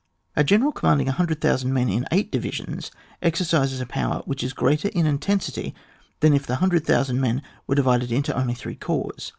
A 0.35 0.43
ge 0.43 0.53
neral 0.57 0.73
commanding 0.73 1.05
100,000 1.05 1.71
men 1.71 1.87
in 1.87 2.07
eight 2.11 2.31
divisions 2.31 2.89
exercises 3.21 3.79
a 3.79 3.85
power 3.85 4.23
which 4.25 4.43
is 4.43 4.51
greater 4.51 4.87
in 4.87 5.05
intensity 5.05 5.75
than 6.21 6.33
if 6.33 6.47
the 6.47 6.53
100,000 6.53 7.21
men 7.21 7.43
were 7.67 7.75
divided 7.75 8.11
into 8.11 8.35
only 8.35 8.55
three 8.55 8.73
corps. 8.75 9.29